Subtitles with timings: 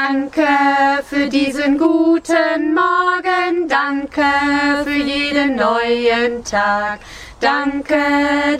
[0.00, 0.46] Danke
[1.02, 4.22] für diesen guten Morgen, danke
[4.84, 7.00] für jeden neuen Tag.
[7.40, 7.96] Danke,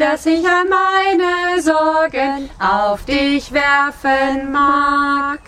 [0.00, 5.38] dass ich all meine Sorgen auf dich werfen mag.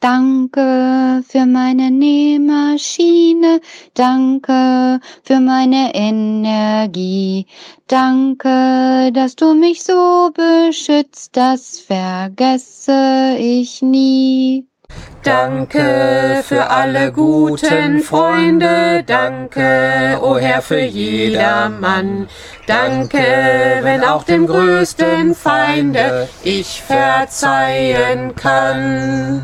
[0.00, 3.60] Danke für meine Nähmaschine,
[3.94, 7.46] danke für meine Energie,
[7.86, 14.68] danke, dass du mich so beschützt, das vergesse ich nie.
[15.28, 22.28] Danke für alle guten Freunde, danke, o oh Herr, für jedermann.
[22.66, 23.18] Danke,
[23.82, 29.42] wenn auch dem größten Feinde ich verzeihen kann.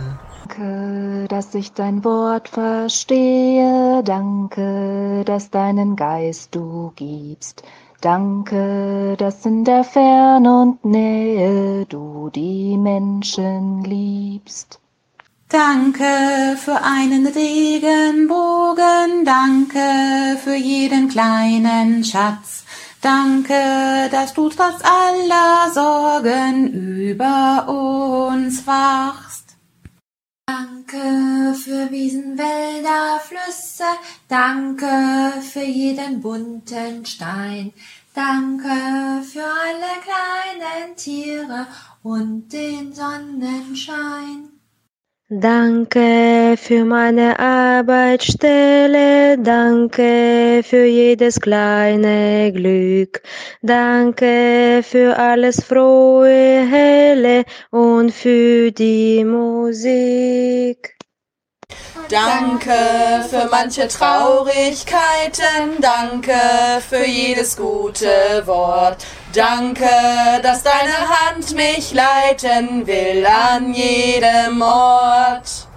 [0.48, 7.62] Danke, dass ich dein Wort verstehe, danke, dass deinen Geist du gibst.
[8.00, 14.80] Danke, dass in der Fern und Nähe du die Menschen liebst.
[15.48, 22.64] Danke für einen Regenbogen, danke für jeden kleinen Schatz.
[23.00, 29.56] Danke, dass du trotz aller Sorgen über uns wachst.
[30.46, 33.84] Danke für Wiesen, Wälder, Flüsse,
[34.28, 37.72] danke für jeden bunten Stein.
[38.14, 41.66] Danke für alle kleinen Tiere
[42.02, 44.53] und den Sonnenschein.
[45.30, 53.22] Danke für meine Arbeitsstelle, danke für jedes kleine Glück,
[53.62, 60.93] danke für alles frohe, helle und für die Musik.
[62.08, 62.72] Danke
[63.28, 66.34] für manche Traurigkeiten, danke
[66.88, 69.06] für jedes gute Wort.
[69.34, 69.88] Danke,
[70.42, 75.68] dass deine Hand mich leiten will an jedem Ort.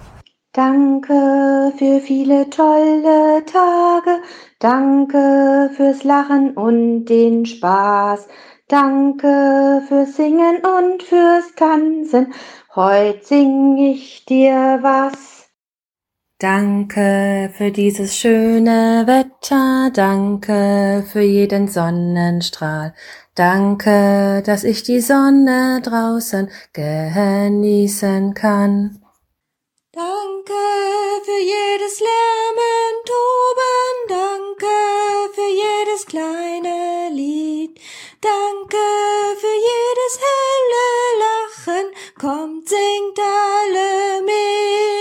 [0.52, 4.20] Danke für viele tolle Tage,
[4.58, 8.26] danke fürs Lachen und den Spaß.
[8.68, 12.34] Danke fürs Singen und fürs Tanzen,
[12.76, 15.37] heut sing ich dir was.
[16.40, 22.94] Danke für dieses schöne Wetter, danke für jeden Sonnenstrahl,
[23.38, 29.00] Danke, dass ich die Sonne draußen genießen kann.
[29.92, 30.60] Danke
[31.24, 34.66] für jedes Lärmen, Toben, danke
[35.34, 37.80] für jedes kleine Lied,
[38.20, 38.84] danke
[39.40, 40.88] für jedes helle
[41.22, 44.97] Lachen, kommt, singt alle mit.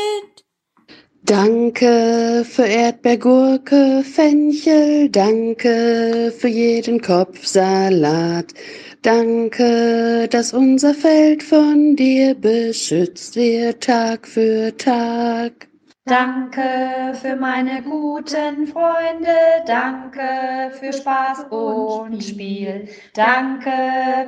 [1.28, 8.54] Danke für Erdbeergurke, Fenchel, danke für jeden Kopfsalat.
[9.02, 15.68] Danke, dass unser Feld von dir beschützt wird Tag für Tag.
[16.06, 19.36] Danke für meine guten Freunde,
[19.66, 22.88] danke für Spaß und Spiel.
[23.14, 23.70] Danke,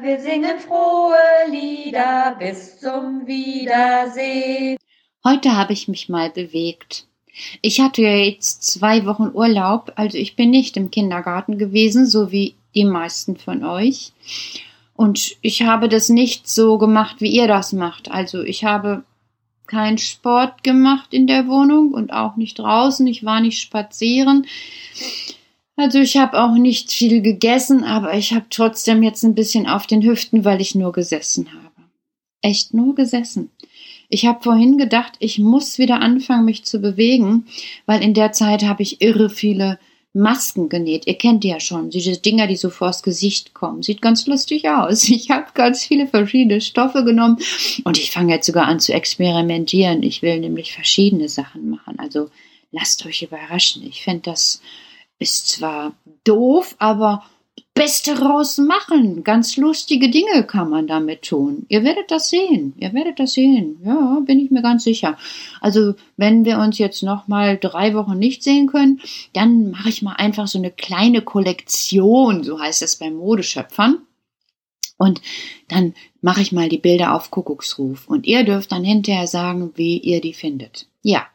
[0.02, 1.16] wir singen frohe
[1.50, 4.78] Lieder bis zum Wiedersehen.
[5.24, 7.06] Heute habe ich mich mal bewegt.
[7.62, 12.32] Ich hatte ja jetzt zwei Wochen Urlaub, also ich bin nicht im Kindergarten gewesen, so
[12.32, 14.14] wie die meisten von euch.
[14.96, 18.12] Und ich habe das nicht so gemacht, wie ihr das macht.
[18.12, 19.04] Also ich habe
[19.68, 23.06] keinen Sport gemacht in der Wohnung und auch nicht draußen.
[23.08, 24.48] Ich war nicht spazieren.
[25.76, 29.88] Also ich habe auch nicht viel gegessen, aber ich habe trotzdem jetzt ein bisschen auf
[29.88, 31.88] den Hüften, weil ich nur gesessen habe.
[32.42, 33.52] Echt nur gesessen.
[34.10, 37.46] Ich habe vorhin gedacht, ich muss wieder anfangen, mich zu bewegen,
[37.86, 39.80] weil in der Zeit habe ich irre viele
[40.14, 41.06] Masken genäht.
[41.06, 43.84] Ihr kennt die ja schon, diese Dinger, die so vors Gesicht kommen.
[43.84, 45.08] Sieht ganz lustig aus.
[45.10, 47.38] Ich habe ganz viele verschiedene Stoffe genommen
[47.84, 50.02] und ich fange jetzt sogar an zu experimentieren.
[50.02, 52.00] Ich will nämlich verschiedene Sachen machen.
[52.00, 52.30] Also
[52.72, 53.84] lasst euch überraschen.
[53.84, 54.62] Ich finde, das
[55.20, 57.24] ist zwar doof, aber
[57.80, 59.24] Beste draus machen.
[59.24, 61.66] Ganz lustige Dinge kann man damit tun.
[61.70, 62.74] Ihr werdet das sehen.
[62.78, 63.80] Ihr werdet das sehen.
[63.86, 65.18] Ja, bin ich mir ganz sicher.
[65.62, 69.00] Also, wenn wir uns jetzt noch mal drei Wochen nicht sehen können,
[69.32, 74.00] dann mache ich mal einfach so eine kleine Kollektion, so heißt es bei Modeschöpfern.
[74.98, 75.22] Und
[75.70, 78.10] dann mache ich mal die Bilder auf Kuckucksruf.
[78.10, 80.88] Und ihr dürft dann hinterher sagen, wie ihr die findet.
[81.02, 81.28] Ja.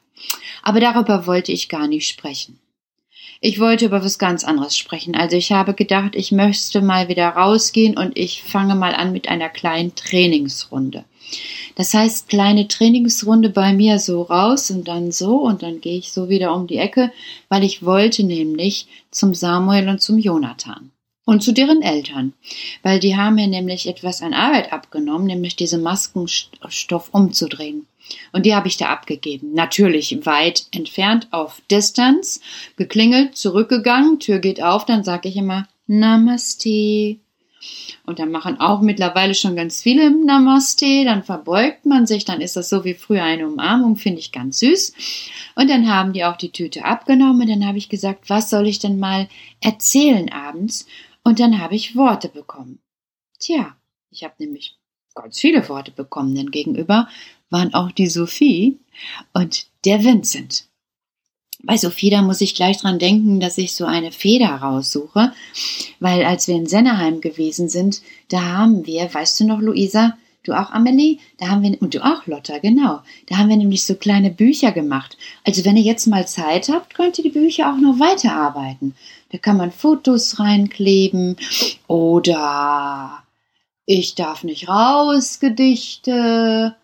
[0.63, 2.59] Aber darüber wollte ich gar nicht sprechen.
[3.41, 5.15] Ich wollte über was ganz anderes sprechen.
[5.15, 9.29] Also ich habe gedacht, ich möchte mal wieder rausgehen und ich fange mal an mit
[9.29, 11.05] einer kleinen Trainingsrunde.
[11.75, 16.13] Das heißt, kleine Trainingsrunde bei mir so raus und dann so und dann gehe ich
[16.13, 17.13] so wieder um die Ecke,
[17.49, 20.91] weil ich wollte nämlich zum Samuel und zum Jonathan.
[21.25, 22.35] Und zu deren Eltern,
[22.83, 27.87] weil die haben mir nämlich etwas an Arbeit abgenommen, nämlich diese Maskenstoff umzudrehen.
[28.33, 29.55] Und die habe ich da abgegeben.
[29.55, 32.41] Natürlich weit entfernt auf Distanz,
[32.77, 37.17] geklingelt, zurückgegangen, Tür geht auf, dann sage ich immer Namaste.
[38.05, 42.57] Und dann machen auch mittlerweile schon ganz viele Namaste, dann verbeugt man sich, dann ist
[42.57, 44.93] das so wie früher eine Umarmung, finde ich ganz süß.
[45.55, 48.67] Und dann haben die auch die Tüte abgenommen und dann habe ich gesagt, was soll
[48.67, 49.29] ich denn mal
[49.63, 50.87] erzählen abends?
[51.25, 52.79] Und dann habe ich Worte bekommen.
[53.39, 53.77] Tja,
[54.11, 54.77] ich habe nämlich
[55.15, 57.09] ganz viele Worte bekommen, denn gegenüber
[57.51, 58.79] waren auch die Sophie
[59.33, 60.67] und der Vincent.
[61.63, 65.33] Bei Sophie, da muss ich gleich dran denken, dass ich so eine Feder raussuche,
[65.99, 70.53] weil als wir in Senneheim gewesen sind, da haben wir, weißt du noch, Luisa, du
[70.53, 73.95] auch, Amelie, da haben wir, und du auch, Lotta, genau, da haben wir nämlich so
[73.95, 75.17] kleine Bücher gemacht.
[75.45, 78.95] Also wenn ihr jetzt mal Zeit habt, könnt ihr die Bücher auch noch weiterarbeiten.
[79.35, 81.35] Da kann man Fotos reinkleben
[81.89, 83.25] oder
[83.85, 86.77] ich darf nicht raus, Gedichte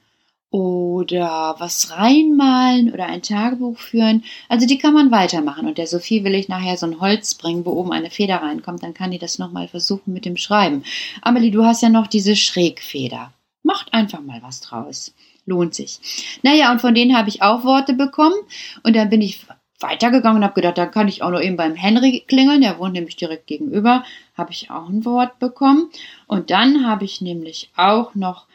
[0.50, 4.24] oder was reinmalen oder ein Tagebuch führen.
[4.48, 5.68] Also die kann man weitermachen.
[5.68, 8.82] Und der Sophie will ich nachher so ein Holz bringen, wo oben eine Feder reinkommt.
[8.82, 10.82] Dann kann die das nochmal versuchen mit dem Schreiben.
[11.22, 13.32] Amelie, du hast ja noch diese Schrägfeder.
[13.62, 15.14] Macht einfach mal was draus.
[15.46, 16.00] Lohnt sich.
[16.42, 18.34] Naja, und von denen habe ich auch Worte bekommen.
[18.82, 19.46] Und dann bin ich
[19.80, 22.92] weitergegangen und habe gedacht, dann kann ich auch noch eben beim Henry klingeln, der wohnt
[22.92, 24.04] nämlich direkt gegenüber,
[24.34, 25.90] habe ich auch ein Wort bekommen.
[26.26, 28.46] Und dann habe ich nämlich auch noch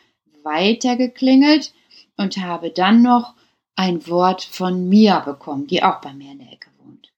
[0.44, 1.74] weiter geklingelt
[2.18, 3.34] und habe dann noch
[3.76, 7.12] ein Wort von Mia bekommen, die auch bei mir in der Ecke wohnt.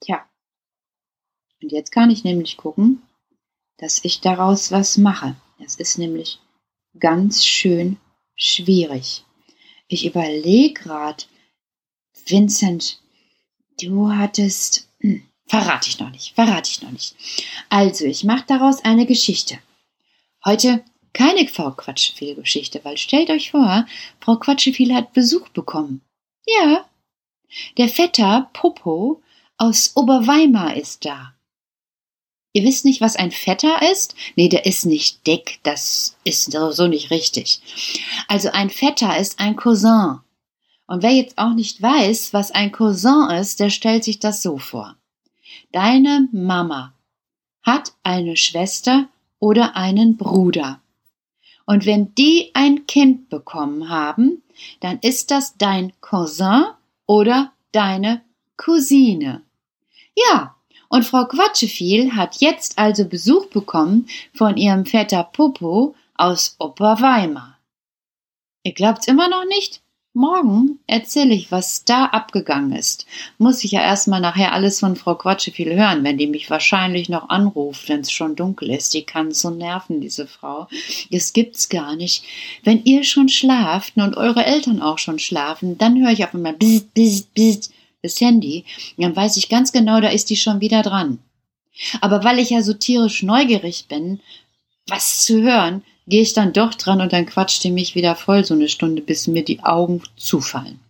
[0.00, 0.26] Tja.
[1.62, 3.02] Und jetzt kann ich nämlich gucken,
[3.76, 5.36] dass ich daraus was mache.
[5.64, 6.40] Es ist nämlich
[6.98, 7.98] ganz schön
[8.34, 9.24] schwierig.
[9.88, 11.24] Ich überlege gerade,
[12.26, 13.01] Vincent,
[13.82, 14.88] Du hattest.
[15.00, 17.16] Hm, verrate ich noch nicht, verrate ich noch nicht.
[17.68, 19.58] Also, ich mache daraus eine Geschichte.
[20.44, 23.86] Heute keine Frau Quatscheviel-Geschichte, weil stellt euch vor,
[24.20, 26.00] Frau Quatscheviel hat Besuch bekommen.
[26.46, 26.88] Ja.
[27.76, 29.22] Der Vetter Popo
[29.58, 31.34] aus Oberweimar ist da.
[32.54, 34.14] Ihr wisst nicht, was ein Vetter ist?
[34.36, 37.60] Nee, der ist nicht dick, das ist so nicht richtig.
[38.28, 40.20] Also ein Vetter ist ein Cousin.
[40.92, 44.58] Und wer jetzt auch nicht weiß, was ein Cousin ist, der stellt sich das so
[44.58, 44.94] vor.
[45.72, 46.92] Deine Mama
[47.62, 49.08] hat eine Schwester
[49.38, 50.82] oder einen Bruder.
[51.64, 54.42] Und wenn die ein Kind bekommen haben,
[54.80, 56.64] dann ist das dein Cousin
[57.06, 58.20] oder deine
[58.58, 59.40] Cousine.
[60.14, 60.56] Ja,
[60.90, 67.56] und Frau Quatscheviel hat jetzt also Besuch bekommen von ihrem Vetter Popo aus Oberweimar.
[68.62, 69.81] Ihr glaubt's immer noch nicht?
[70.14, 73.06] Morgen erzähle ich, was da abgegangen ist.
[73.38, 77.30] Muss ich ja erstmal nachher alles von Frau Quatscheviel hören, wenn die mich wahrscheinlich noch
[77.30, 78.92] anruft, wenn es schon dunkel ist.
[78.92, 80.68] Die kann so nerven, diese Frau.
[81.10, 82.24] Das gibt's gar nicht.
[82.62, 86.52] Wenn ihr schon schlaft und eure Eltern auch schon schlafen, dann höre ich auf einmal
[86.52, 87.70] bzz, bzz, bzz,
[88.02, 88.66] das Handy.
[88.98, 91.20] Dann weiß ich ganz genau, da ist die schon wieder dran.
[92.02, 94.20] Aber weil ich ja so tierisch neugierig bin,
[94.86, 98.44] was zu hören, gehe ich dann doch dran und dann quatscht die mich wieder voll
[98.44, 100.80] so eine Stunde, bis mir die Augen zufallen.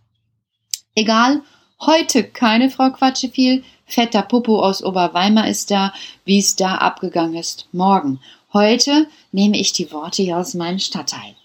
[0.95, 1.41] Egal,
[1.79, 5.93] heute keine Frau Quatscheviel, fetter Popo aus Oberweimar ist da,
[6.25, 8.19] wie es da abgegangen ist, morgen.
[8.53, 11.35] Heute nehme ich die Worte hier aus meinem Stadtteil.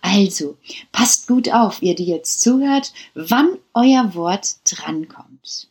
[0.00, 0.56] Also,
[0.92, 5.68] passt gut auf, ihr, die jetzt zuhört, wann euer Wort drankommt.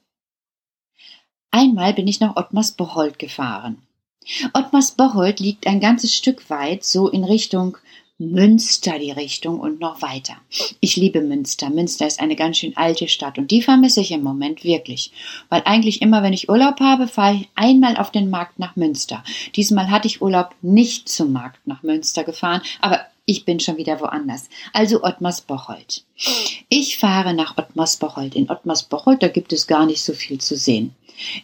[1.51, 3.81] Einmal bin ich nach Ottmars Bocholt gefahren.
[4.53, 7.77] Ottmars Bocholt liegt ein ganzes Stück weit so in Richtung
[8.17, 10.37] Münster die Richtung und noch weiter.
[10.79, 11.69] Ich liebe Münster.
[11.69, 15.11] Münster ist eine ganz schön alte Stadt und die vermisse ich im Moment wirklich.
[15.49, 19.21] Weil eigentlich immer, wenn ich Urlaub habe, fahre ich einmal auf den Markt nach Münster.
[19.57, 23.99] Diesmal hatte ich Urlaub nicht zum Markt nach Münster gefahren, aber ich bin schon wieder
[23.99, 24.47] woanders.
[24.71, 26.05] Also Ottmars Bocholt.
[26.69, 28.33] Ich fahre nach Ottmars Bocholt.
[28.33, 30.95] In Ottmars Bocholt, da gibt es gar nicht so viel zu sehen.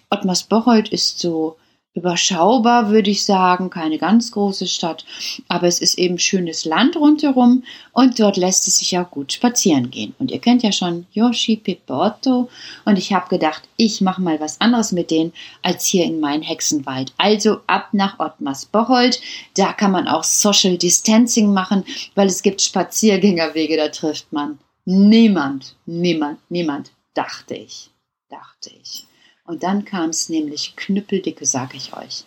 [0.10, 1.58] Ottmars Bocholt ist so
[1.94, 5.06] überschaubar, würde ich sagen, keine ganz große Stadt,
[5.50, 9.92] aber es ist eben schönes Land rundherum und dort lässt es sich auch gut spazieren
[9.92, 10.16] gehen.
[10.18, 12.50] Und ihr kennt ja schon Yoshi, Pippo, Otto
[12.86, 15.34] und ich habe gedacht, ich mache mal was anderes mit denen
[15.64, 17.14] als hier in meinen Hexenwald.
[17.18, 19.20] Also ab nach Ottmars Bocholt,
[19.58, 21.84] da kann man auch Social Distancing machen,
[22.16, 27.90] weil es gibt Spaziergängerwege, da trifft man niemand, niemand, niemand, dachte ich,
[28.30, 29.06] dachte ich.
[29.46, 32.24] Und dann kam es nämlich knüppeldicke, sag ich euch.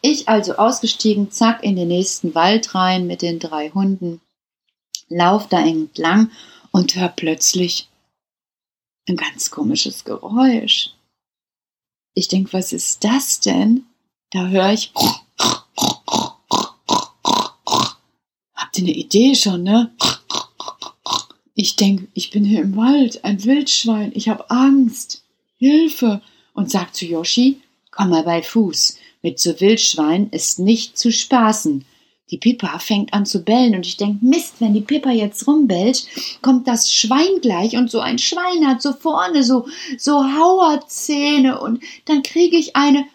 [0.00, 4.20] Ich also ausgestiegen, zack, in den nächsten Wald rein mit den drei Hunden,
[5.08, 6.30] lauf da entlang
[6.72, 7.88] und hör plötzlich
[9.08, 10.90] ein ganz komisches Geräusch.
[12.14, 13.84] Ich denk, was ist das denn?
[14.30, 14.92] Da höre ich.
[18.54, 19.94] Habt ihr eine Idee schon, ne?
[21.54, 25.24] Ich denke, ich bin hier im Wald, ein Wildschwein, ich habe Angst.
[25.58, 26.20] Hilfe!
[26.54, 28.96] Und sagt zu Yoshi, komm mal bei Fuß.
[29.22, 31.84] Mit so Wildschwein ist nicht zu spaßen.
[32.30, 36.06] Die Pippa fängt an zu bellen und ich denke, Mist, wenn die Pippa jetzt rumbellt,
[36.40, 39.68] kommt das Schwein gleich und so ein Schwein hat so vorne so,
[39.98, 43.06] so Hauerzähne und dann kriege ich eine.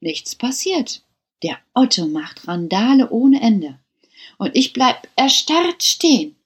[0.00, 1.02] Nichts passiert.
[1.42, 3.78] Der Otto macht Randale ohne Ende.
[4.38, 6.37] Und ich bleib erstarrt stehen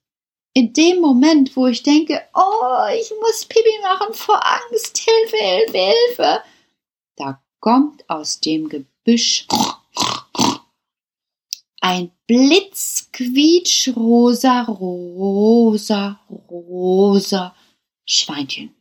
[0.53, 5.77] in dem Moment, wo ich denke, oh, ich muss Pipi machen vor Angst, Hilfe, Hilfe,
[5.77, 6.43] Hilfe,
[7.15, 9.45] da kommt aus dem Gebüsch
[11.83, 16.19] ein blitzquietschrosa, rosa,
[16.49, 17.53] rosa
[18.05, 18.73] Schweinchen.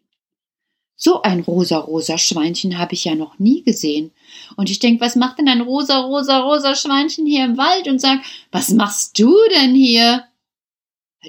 [0.95, 4.13] So ein rosa, rosa Schweinchen habe ich ja noch nie gesehen.
[4.57, 7.89] Und ich denke, was macht denn ein rosa, rosa, rosa Schweinchen hier im Wald?
[7.89, 8.21] Und sag,
[8.53, 10.23] was machst du denn hier?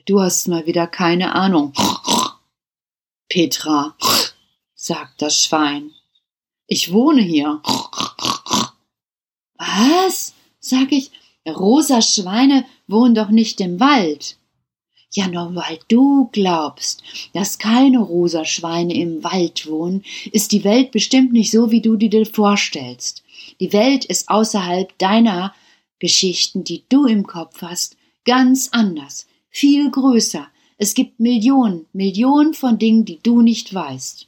[0.06, 1.72] Du hast mal wieder keine Ahnung.
[3.30, 3.96] Petra,
[4.74, 5.92] sagt das Schwein.
[6.66, 7.62] Ich wohne hier.
[9.58, 10.34] Was?
[10.60, 11.12] sag ich.
[11.48, 14.38] Rosa Schweine wohnen doch nicht im Wald.
[15.12, 20.92] Ja, nur weil du glaubst, dass keine rosa Schweine im Wald wohnen, ist die Welt
[20.92, 23.24] bestimmt nicht so, wie du dir vorstellst.
[23.60, 25.54] Die Welt ist außerhalb deiner
[26.00, 27.96] Geschichten, die du im Kopf hast,
[28.26, 30.48] ganz anders viel größer.
[30.78, 34.28] Es gibt Millionen, Millionen von Dingen, die du nicht weißt.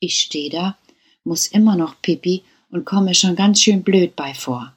[0.00, 0.76] Ich stehe da,
[1.24, 4.76] muss immer noch Pipi und komme schon ganz schön blöd bei vor.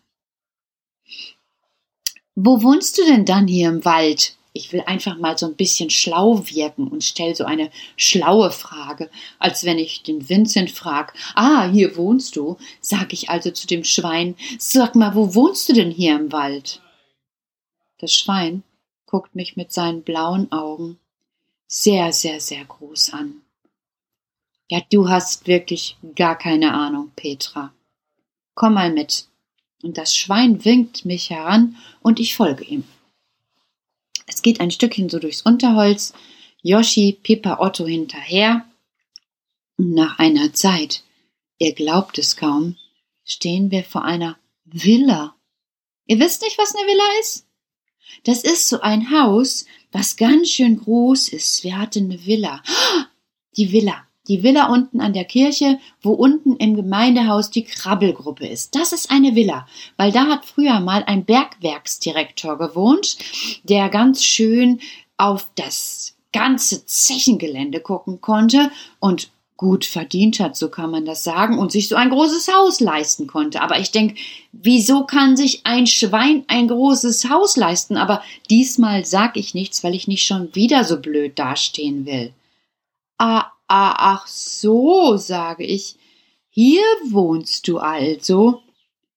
[2.35, 4.35] Wo wohnst du denn dann hier im Wald?
[4.53, 9.09] Ich will einfach mal so ein bisschen schlau wirken und stell so eine schlaue Frage,
[9.39, 11.13] als wenn ich den Vincent frag.
[11.33, 12.57] Ah, hier wohnst du?
[12.79, 14.35] Sag ich also zu dem Schwein.
[14.59, 16.81] Sag mal, wo wohnst du denn hier im Wald?
[17.97, 18.63] Das Schwein
[19.05, 20.99] guckt mich mit seinen blauen Augen
[21.67, 23.41] sehr, sehr, sehr groß an.
[24.69, 27.73] Ja, du hast wirklich gar keine Ahnung, Petra.
[28.55, 29.27] Komm mal mit.
[29.83, 32.83] Und das Schwein winkt mich heran und ich folge ihm.
[34.25, 36.13] Es geht ein Stückchen so durchs Unterholz,
[36.63, 38.65] Yoshi, Pippa, Otto hinterher.
[39.77, 41.03] Und nach einer Zeit,
[41.59, 42.75] ihr glaubt es kaum,
[43.23, 45.35] stehen wir vor einer Villa.
[46.07, 47.44] Ihr wisst nicht, was eine Villa ist?
[48.23, 51.63] Das ist so ein Haus, was ganz schön groß ist.
[51.63, 52.61] Wir hatten eine Villa.
[53.57, 54.05] Die Villa.
[54.27, 58.73] Die Villa unten an der Kirche, wo unten im Gemeindehaus die Krabbelgruppe ist.
[58.73, 63.17] Das ist eine Villa, weil da hat früher mal ein Bergwerksdirektor gewohnt,
[63.63, 64.79] der ganz schön
[65.17, 71.57] auf das ganze Zechengelände gucken konnte und gut verdient hat, so kann man das sagen,
[71.57, 73.61] und sich so ein großes Haus leisten konnte.
[73.61, 74.15] Aber ich denke,
[74.51, 77.95] wieso kann sich ein Schwein ein großes Haus leisten?
[77.95, 82.33] Aber diesmal sag ich nichts, weil ich nicht schon wieder so blöd dastehen will.
[83.17, 85.95] Ah, ah, ach so, sage ich.
[86.49, 88.61] Hier wohnst du also?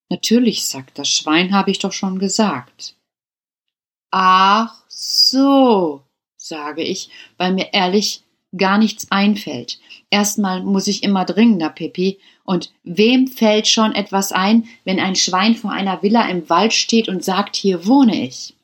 [0.09, 2.95] Natürlich, sagt das Schwein, habe ich doch schon gesagt.
[4.11, 6.03] Ach so,
[6.37, 8.23] sage ich, weil mir ehrlich
[8.57, 9.79] gar nichts einfällt.
[10.11, 12.19] Erstmal muss ich immer dringender, Pippi.
[12.45, 17.09] Und wem fällt schon etwas ein, wenn ein Schwein vor einer Villa im Wald steht
[17.09, 18.55] und sagt, hier wohne ich?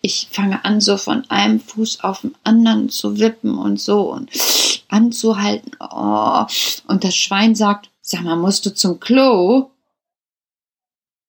[0.00, 4.30] Ich fange an, so von einem Fuß auf den anderen zu wippen und so und
[4.88, 5.72] anzuhalten.
[5.80, 6.44] Oh.
[6.86, 9.70] Und das Schwein sagt, sag mal, musst du zum Klo?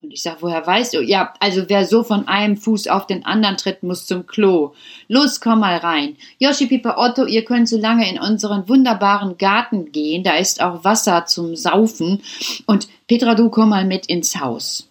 [0.08, 1.02] Und ich sage, woher weißt du?
[1.02, 4.72] Ja, also wer so von einem Fuß auf den anderen tritt, muss zum Klo.
[5.10, 6.16] Los, komm mal rein.
[6.40, 10.24] Yoshi, Pipa, Otto, ihr könnt so lange in unseren wunderbaren Garten gehen.
[10.24, 12.22] Da ist auch Wasser zum Saufen.
[12.66, 14.90] Und Petra, du komm mal mit ins Haus.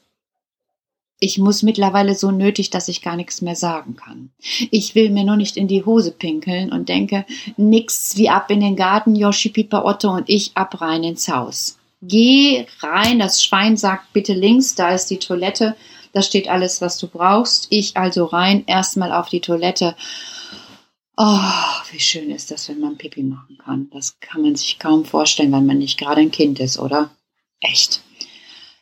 [1.18, 4.28] Ich muss mittlerweile so nötig, dass ich gar nichts mehr sagen kann.
[4.70, 7.24] Ich will mir nur nicht in die Hose pinkeln und denke,
[7.56, 11.78] nix wie ab in den Garten, Yoshi, Pipa, Otto und ich ab rein ins Haus.
[12.02, 15.76] Geh rein, das Schwein sagt bitte links, da ist die Toilette,
[16.12, 17.66] da steht alles, was du brauchst.
[17.70, 19.96] Ich also rein, erstmal auf die Toilette.
[21.16, 21.40] Oh,
[21.90, 23.88] wie schön ist das, wenn man Pipi machen kann.
[23.90, 27.10] Das kann man sich kaum vorstellen, wenn man nicht gerade ein Kind ist, oder?
[27.60, 28.02] Echt.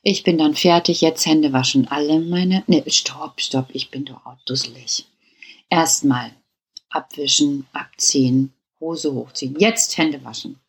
[0.02, 1.88] Ich bin dann fertig, jetzt Hände waschen.
[1.88, 2.64] Alle meine.
[2.66, 5.06] Ne, stopp, stopp, ich bin doch auch dusselig.
[5.70, 6.30] Erstmal
[6.90, 9.56] abwischen, abziehen, Hose hochziehen.
[9.58, 10.60] Jetzt Hände waschen.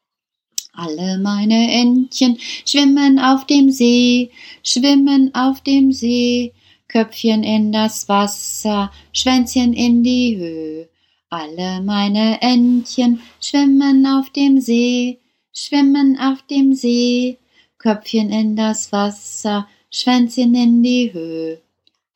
[0.75, 4.32] Alle meine Entchen schwimmen auf dem See,
[4.63, 6.53] schwimmen auf dem See,
[6.88, 10.89] Köpfchen in das Wasser, Schwänzchen in die Höhe.
[11.29, 15.20] Alle meine Entchen schwimmen auf dem See,
[15.53, 17.38] schwimmen auf dem See,
[17.77, 21.62] Köpfchen in das Wasser, Schwänzchen in die Höhe.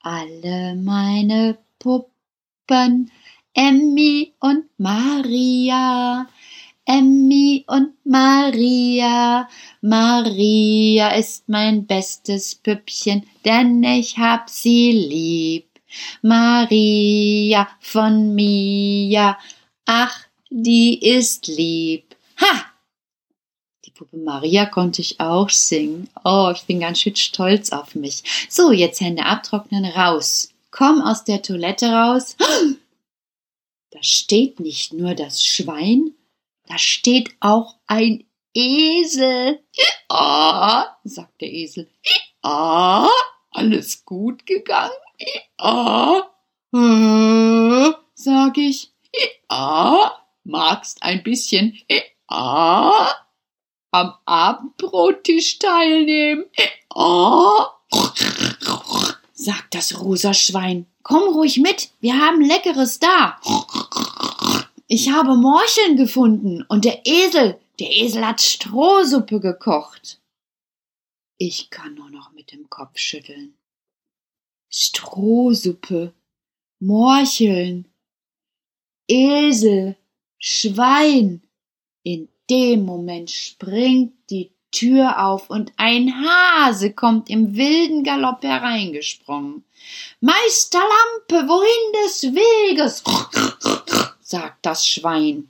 [0.02, 3.12] Alle meine Puppen,
[3.54, 6.28] Emmy und Maria,
[6.90, 9.48] Emmy und Maria.
[9.82, 15.68] Maria ist mein bestes Püppchen, denn ich hab sie lieb.
[16.24, 19.38] Maria von Mia,
[19.86, 22.16] ach, die ist lieb.
[22.42, 22.66] Ha!
[23.86, 26.10] Die Puppe Maria konnte ich auch singen.
[26.26, 28.24] Oh, ich bin ganz schön stolz auf mich.
[28.50, 30.52] So, jetzt Hände abtrocknen, raus.
[30.72, 32.36] Komm aus der Toilette raus.
[33.92, 36.14] Da steht nicht nur das Schwein,
[36.70, 38.24] da steht auch ein
[38.54, 39.60] Esel.
[40.12, 41.90] Ah, sagt der Esel.
[42.42, 43.10] Ah,
[43.52, 44.94] alles gut gegangen?
[45.58, 46.22] Ah,
[46.74, 48.94] äh, sag ich.
[49.50, 50.12] Ah,
[50.46, 51.78] magst ein bisschen
[52.28, 53.10] ah,
[53.92, 56.46] am Abendbrottisch teilnehmen?
[56.96, 57.72] Ah,
[59.34, 60.86] sagt das rosa Schwein.
[61.04, 63.40] Komm ruhig mit, wir haben Leckeres da.
[64.92, 70.20] Ich habe Morcheln gefunden und der Esel, der Esel hat Strohsuppe gekocht.
[71.38, 73.54] Ich kann nur noch mit dem Kopf schütteln.
[74.72, 76.16] Strohsuppe,
[76.80, 77.88] Morcheln,
[79.08, 79.96] Esel,
[80.40, 81.44] Schwein.
[82.02, 89.64] In dem Moment springt die Tür auf und ein Hase kommt im wilden Galopp hereingesprungen.
[90.20, 93.04] Meister Lampe, wohin des Weges?
[94.30, 95.50] Sagt das Schwein.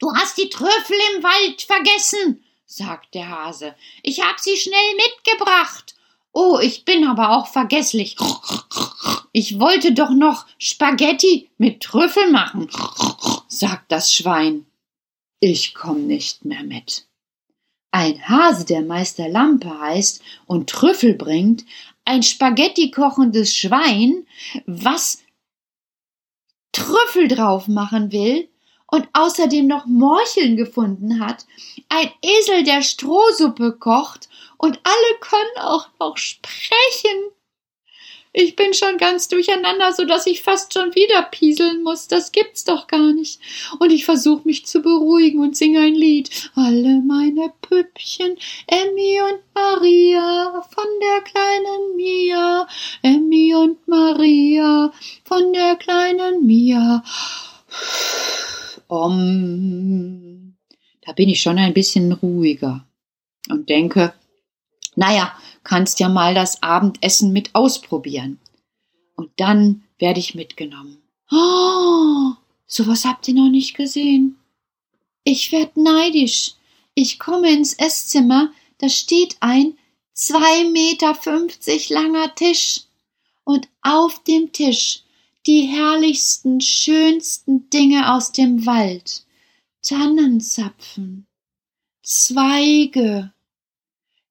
[0.00, 3.76] Du hast die Trüffel im Wald vergessen, sagt der Hase.
[4.02, 5.94] Ich hab sie schnell mitgebracht.
[6.32, 8.16] Oh, ich bin aber auch vergesslich.
[9.32, 12.68] Ich wollte doch noch Spaghetti mit Trüffel machen,
[13.46, 14.66] sagt das Schwein.
[15.38, 17.06] Ich komm nicht mehr mit.
[17.92, 21.64] Ein Hase, der Meister Lampe heißt und Trüffel bringt,
[22.04, 24.26] ein Spaghetti kochendes Schwein,
[24.66, 25.22] was
[26.72, 28.48] Trüffel drauf machen will
[28.86, 31.46] und außerdem noch Morcheln gefunden hat,
[31.88, 37.30] ein Esel, der Strohsuppe kocht und alle können auch noch sprechen.
[38.34, 42.08] Ich bin schon ganz durcheinander, so dass ich fast schon wieder pieseln muss.
[42.08, 43.40] Das gibt's doch gar nicht.
[43.78, 46.30] Und ich versuche mich zu beruhigen und singe ein Lied.
[46.54, 52.66] Alle meine Püppchen, Emmy und Maria, von der kleinen Mia,
[53.02, 54.92] Emmy und Maria,
[55.24, 57.04] von der kleinen Mia.
[58.88, 60.56] Um,
[61.04, 62.86] da bin ich schon ein bisschen ruhiger
[63.50, 64.14] und denke,
[64.94, 65.34] naja,
[65.64, 68.40] kannst ja mal das Abendessen mit ausprobieren.
[69.14, 70.98] Und dann werde ich mitgenommen.
[71.30, 72.32] Oh,
[72.66, 74.38] sowas habt ihr noch nicht gesehen.
[75.24, 76.54] Ich werd neidisch.
[76.94, 79.78] Ich komme ins Esszimmer, da steht ein
[80.12, 82.82] zwei Meter fünfzig langer Tisch.
[83.44, 85.02] Und auf dem Tisch
[85.46, 89.24] die herrlichsten, schönsten Dinge aus dem Wald.
[89.82, 91.26] Tannenzapfen,
[92.02, 93.32] Zweige,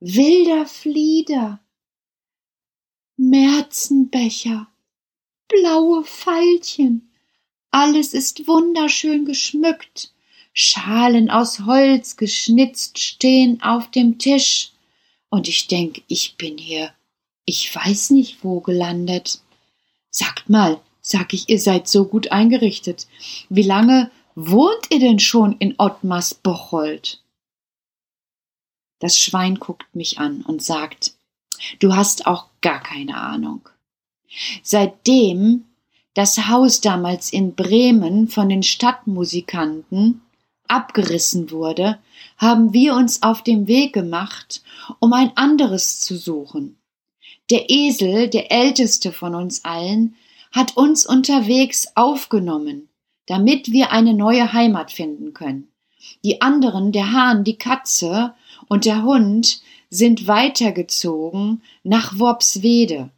[0.02, 1.60] wilder Flieder,
[3.18, 4.68] Märzenbecher,
[5.48, 7.12] blaue Veilchen,
[7.70, 10.12] alles ist wunderschön geschmückt,
[10.54, 14.72] Schalen aus Holz geschnitzt stehen auf dem Tisch,
[15.30, 16.94] und ich denk, ich bin hier,
[17.46, 19.40] ich weiß nicht wo gelandet.
[20.10, 23.08] Sagt mal, sag ich, ihr seid so gut eingerichtet.
[23.50, 27.22] Wie lange wohnt ihr denn schon in Ottmars Bocholt?
[29.02, 31.16] Das Schwein guckt mich an und sagt,
[31.80, 33.68] du hast auch gar keine Ahnung.
[34.64, 35.66] Seitdem
[36.14, 40.22] das Haus damals in Bremen von den Stadtmusikanten
[40.68, 42.00] abgerissen wurde,
[42.38, 44.62] haben wir uns auf den Weg gemacht,
[45.00, 46.78] um ein anderes zu suchen.
[47.50, 50.16] Der Esel, der älteste von uns allen,
[50.52, 52.88] hat uns unterwegs aufgenommen,
[53.26, 55.72] damit wir eine neue Heimat finden können.
[56.24, 58.36] Die anderen, der Hahn, die Katze
[58.68, 63.10] und der Hund sind weitergezogen nach Worpswede.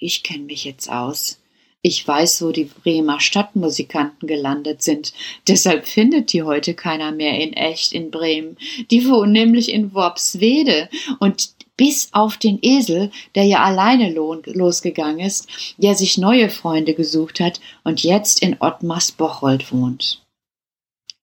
[0.00, 1.40] Ich kenne mich jetzt aus.
[1.86, 5.12] Ich weiß, wo die Bremer Stadtmusikanten gelandet sind.
[5.46, 8.56] Deshalb findet die heute keiner mehr in echt in Bremen.
[8.90, 10.88] Die wohnen nämlich in Worpswede.
[11.20, 17.38] Und bis auf den Esel, der ja alleine losgegangen ist, der sich neue Freunde gesucht
[17.38, 20.24] hat und jetzt in Ottmars Bocholt wohnt.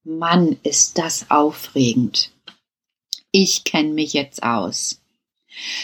[0.04, 2.32] Mann, ist das aufregend.
[3.32, 5.02] Ich kenne mich jetzt aus.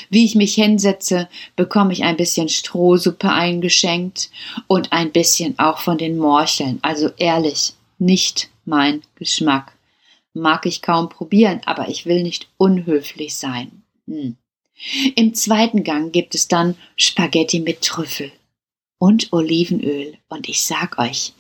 [0.10, 4.30] Wie ich mich hinsetze, bekomme ich ein bisschen Strohsuppe eingeschenkt
[4.68, 6.80] und ein bisschen auch von den Morcheln.
[6.82, 9.74] Also ehrlich, nicht mein Geschmack.
[10.34, 13.82] mag ich kaum probieren, aber ich will nicht unhöflich sein.
[14.08, 14.38] Hm.
[15.16, 18.32] Im zweiten Gang gibt es dann Spaghetti mit Trüffel
[19.00, 20.18] und Olivenöl.
[20.30, 21.34] Und ich sag euch,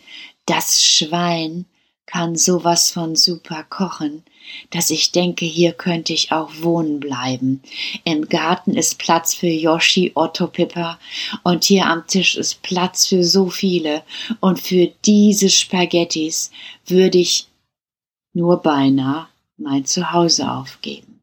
[0.47, 1.65] das Schwein
[2.07, 4.23] kann sowas von super kochen,
[4.71, 7.61] dass ich denke, hier könnte ich auch wohnen bleiben.
[8.05, 10.99] Im Garten ist Platz für Yoshi, Otto, Pippa
[11.43, 14.03] und hier am Tisch ist Platz für so viele.
[14.39, 16.49] Und für diese Spaghettis
[16.85, 17.47] würde ich
[18.33, 21.21] nur beinahe mein Zuhause aufgeben.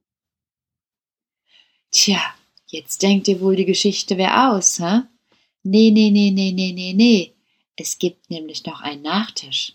[1.90, 2.20] Tja,
[2.66, 5.02] jetzt denkt ihr wohl, die Geschichte wäre aus, hä?
[5.62, 7.34] Nee, nee, nee, nee, nee, nee, nee.
[7.76, 9.72] Es gibt nämlich noch einen Nachtisch.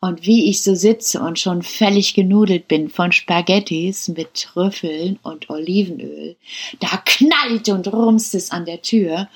[0.00, 5.50] Und wie ich so sitze und schon völlig genudelt bin von Spaghettis mit Trüffeln und
[5.50, 6.36] Olivenöl,
[6.80, 9.28] da knallt und rumst es an der Tür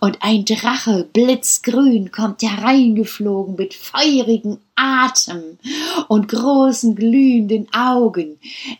[0.00, 5.58] und ein Drache blitzgrün kommt hereingeflogen mit feurigen Atem
[6.08, 8.38] und großen glühenden Augen.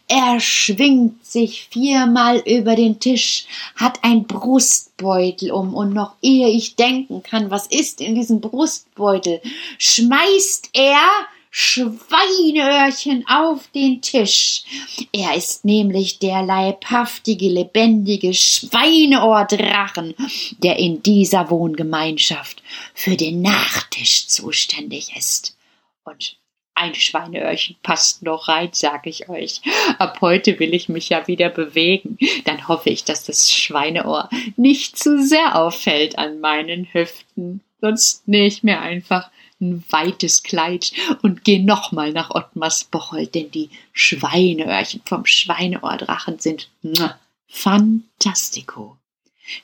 [0.09, 6.76] Er schwingt sich viermal über den Tisch, hat ein Brustbeutel um und noch ehe ich
[6.76, 9.40] denken kann, was ist in diesem Brustbeutel,
[9.78, 11.00] schmeißt er
[11.55, 14.62] Schweineöhrchen auf den Tisch.
[15.12, 20.14] Er ist nämlich der leibhaftige, lebendige Schweineohrdrachen,
[20.57, 22.62] der in dieser Wohngemeinschaft
[22.94, 25.55] für den Nachtisch zuständig ist.
[26.05, 26.38] Und
[26.75, 29.61] ein Schweineöhrchen passt noch rein, sag ich euch.
[29.99, 32.19] Ab heute will ich mich ja wieder bewegen.
[32.45, 37.61] Dann hoffe ich, dass das Schweineohr nicht zu sehr auffällt an meinen Hüften.
[37.81, 43.51] Sonst nähe ich mir einfach ein weites Kleid und geh nochmal nach Ottmars Bocholt, denn
[43.51, 46.69] die Schweineöhrchen vom Schweineohrdrachen sind
[47.47, 48.97] fantastico.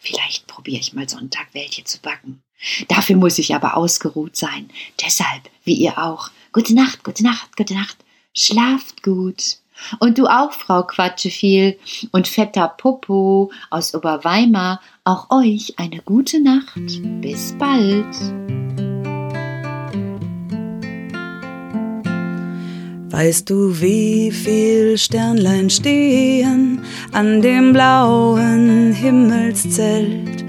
[0.00, 2.42] Vielleicht probiere ich mal Sonntag welche zu backen.
[2.88, 4.68] Dafür muss ich aber ausgeruht sein.
[5.04, 6.30] Deshalb, wie ihr auch.
[6.52, 7.96] Gute Nacht, gute Nacht, gute Nacht.
[8.34, 9.58] Schlaft gut.
[10.00, 11.78] Und du auch, Frau Quatscheviel
[12.10, 16.74] und fetter Popo aus Oberweimar, auch euch eine gute Nacht.
[17.20, 18.14] Bis bald.
[23.10, 30.44] Weißt du, wie viel Sternlein stehen an dem blauen Himmelszelt?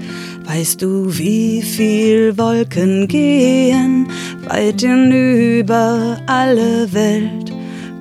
[0.52, 4.08] Weißt du, wie viel Wolken gehen
[4.48, 7.52] weit hinüber alle Welt?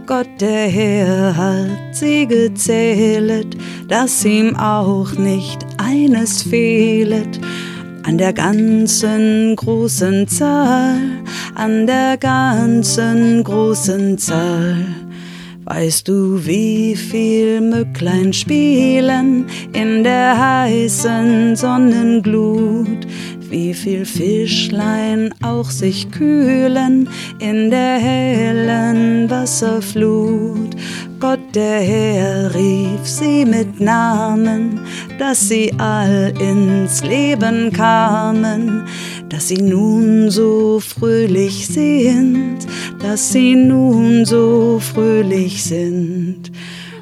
[0.07, 3.55] Gott der Herr hat sie gezählet,
[3.87, 7.39] dass ihm auch nicht eines fehlet.
[8.01, 11.01] An der ganzen großen Zahl,
[11.53, 14.87] an der ganzen großen Zahl.
[15.69, 23.05] Weißt du, wie viel Mücklein spielen in der heißen Sonnenglut?
[23.51, 30.75] Wie viel Fischlein auch sich kühlen in der hellen Wasserflut?
[31.19, 34.79] Gott der Herr rief sie mit Namen,
[35.19, 38.85] dass sie all ins Leben kamen,
[39.29, 42.57] dass sie nun so fröhlich sind,
[43.01, 46.51] dass sie nun so fröhlich sind.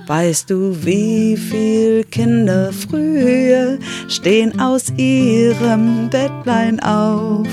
[0.08, 7.48] Weißt du, wie viel Kinder früher stehen aus ihrem Bettlein auf,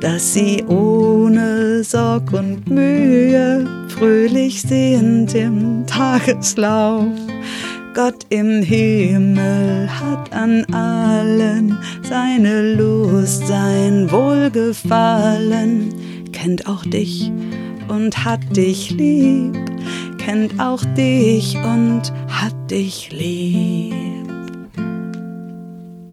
[0.00, 7.06] dass sie ohne Sorg und Mühe fröhlich sind im Tageslauf.
[7.94, 15.92] Gott im Himmel hat an allen seine Lust, sein Wohlgefallen,
[16.32, 17.30] kennt auch dich
[17.88, 19.58] und hat dich lieb,
[20.16, 24.11] kennt auch dich und hat dich lieb.